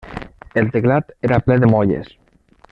[0.61, 2.11] El teclat era ple de molles.